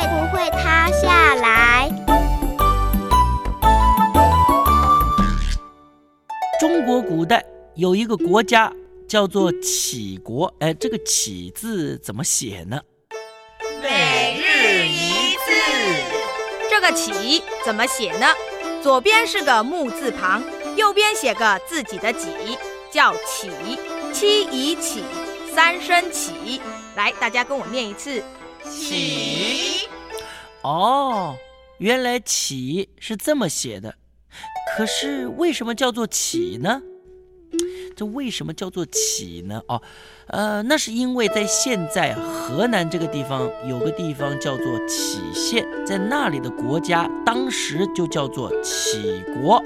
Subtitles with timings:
[0.00, 1.90] 会不会塌下来？
[6.60, 7.44] 中国古代
[7.76, 8.72] 有一个国家
[9.08, 12.80] 叫做杞国，哎，这个“杞”字怎么写呢？
[13.80, 15.52] 每日一字，
[16.68, 18.26] 这个“杞”怎么写呢？
[18.82, 20.42] 左边是个木字旁，
[20.76, 22.28] 右边写个自己的“己”，
[22.90, 23.50] 叫“杞”。
[24.12, 25.04] 七以起，
[25.54, 26.60] 三声起。
[26.96, 28.22] 来，大家跟我念一次：
[28.64, 29.77] 起。
[30.62, 31.36] 哦，
[31.78, 33.94] 原来“起”是这么写的。
[34.76, 36.82] 可是为什么叫做“起”呢？
[37.96, 39.62] 这为什么叫做“起”呢？
[39.68, 39.80] 哦，
[40.26, 49.62] 呃，那是因为在现在河南这个地方有个地方叫做杞县，在那里的国家当时就叫做杞国。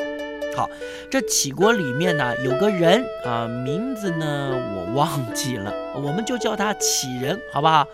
[0.55, 0.69] 好，
[1.11, 7.87] 这杞国里面呢有个人啊，名字呢我忘记了，我们就叫他杞人，好不好？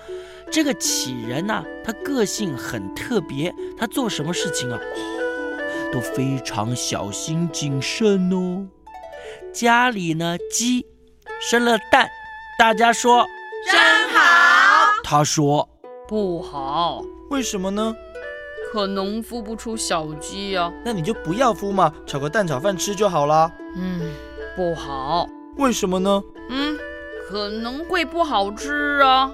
[0.50, 4.78] 这个杞人呢，他个性很特别，他做什么事情啊，
[5.92, 8.66] 都非常小心谨慎哦。
[9.52, 10.86] 家里呢鸡
[11.40, 12.08] 生了蛋，
[12.58, 13.26] 大家说
[13.70, 14.18] 真好。
[15.04, 15.68] 他说
[16.06, 17.94] 不好，为什么呢？
[18.72, 20.72] 可能孵不出小鸡呀。
[20.84, 23.50] 那你就不要孵嘛，炒个蛋炒饭吃就好啦。
[23.76, 24.10] 嗯，
[24.56, 25.26] 不好。
[25.56, 26.22] 为什么呢？
[26.50, 26.78] 嗯，
[27.28, 29.32] 可能会不好吃啊。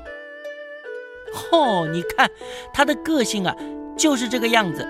[1.52, 2.30] 哦，你看
[2.72, 3.54] 他的个性啊，
[3.96, 4.86] 就是这个样子，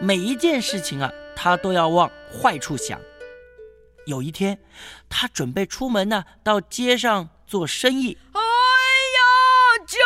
[0.00, 3.00] 每一件事情啊，他都要往坏处想。
[4.06, 4.58] 有一天，
[5.08, 8.16] 他准备出门呢，到街上做生意。
[8.32, 9.98] 哎呀，救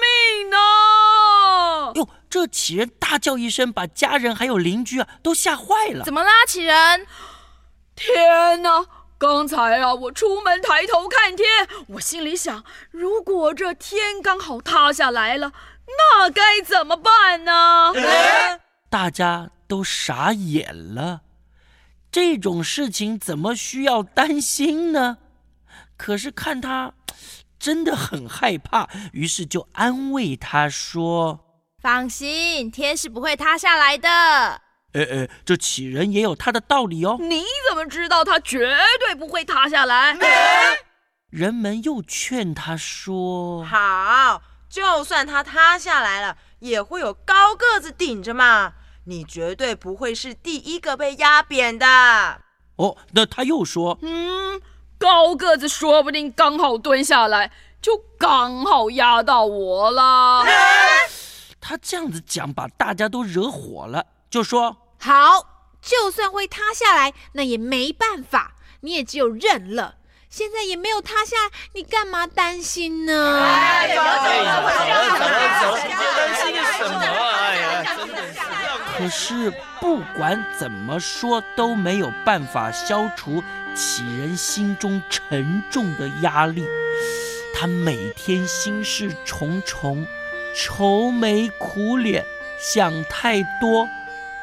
[0.00, 1.92] 命啊！
[1.94, 6.04] 哟，这杞人大叫一声，把家人还有邻居啊都吓坏了。
[6.04, 7.06] 怎么啦，杞人？
[7.94, 8.84] 天哪！
[9.16, 11.46] 刚才啊，我出门抬头看天，
[11.88, 15.52] 我心里想，如果这天刚好塌下来了，
[15.86, 17.92] 那该怎么办呢？
[18.90, 21.22] 大家都傻眼了。
[22.10, 25.18] 这种事情怎么需要担心呢？
[25.96, 26.92] 可是看他
[27.58, 31.40] 真的很害怕，于是就安慰他说
[31.80, 34.60] ：“放心，天是不会塌下来的。”
[34.94, 37.16] 哎哎，这杞人也有他的道理哦。
[37.20, 40.16] 你怎么知道他绝对不会塌下来？
[41.30, 48.74] 人们又劝他说：“好，就算他塌下来了，也会有高个子顶着嘛。”
[49.06, 51.86] 你绝对不会是第一个被压扁的
[52.76, 52.96] 哦。
[53.12, 54.62] 那他又说：“嗯，
[54.96, 57.52] 高个子说不定刚好蹲下来，
[57.82, 60.46] 就刚好压到我了。”
[61.60, 69.96] 他这样子讲，把大家都惹火了，就说：“好，就算会塌下来，那也没办法，你也只有认了。
[70.30, 71.36] 现在也没有塌下，
[71.74, 74.30] 你干嘛担心呢？”哎，走走
[75.12, 75.28] 走
[75.60, 76.98] 走走，担心什么？
[76.98, 77.96] 哎呀，
[78.96, 83.44] 可是不管怎么说都没有办法消除
[83.76, 86.66] 杞人心中沉重的压力。
[87.54, 90.06] 他每天心事重重，
[90.56, 92.24] 愁眉苦脸，
[92.58, 93.86] 想太多，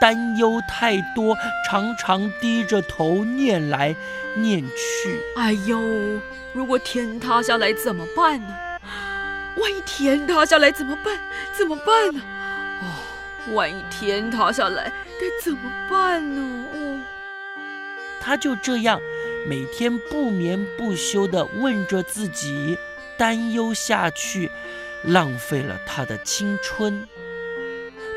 [0.02, 1.38] 担忧太多，
[1.70, 3.96] 常常低着头念来
[4.36, 5.20] 念去。
[5.38, 5.80] 哎呦，
[6.54, 8.48] 如果天塌下来怎么办呢？
[9.58, 11.20] 万一天塌下来怎么办？
[11.56, 12.20] 怎么办呢？
[12.82, 13.54] 哦。
[13.54, 15.60] 万一天塌下来该怎么
[15.90, 16.66] 办呢？
[16.74, 17.00] 哦，
[18.20, 19.00] 他就这样
[19.48, 22.78] 每天不眠不休地问着自己，
[23.18, 24.52] 担忧下去，
[25.04, 27.08] 浪费了他的青春。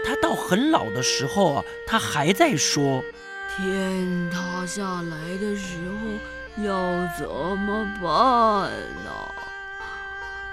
[0.05, 3.03] 他到很老的时候啊，他还在说：
[3.57, 8.71] 天塌下来的时候要怎么办
[9.05, 9.11] 呢？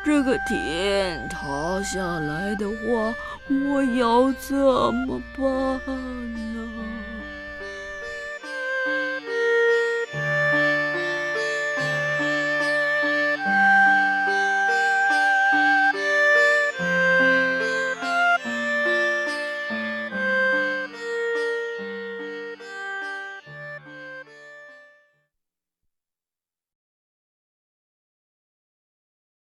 [0.04, 3.14] 这个天塌下来的话。
[3.50, 5.44] 我要怎么办
[6.34, 6.51] 呢？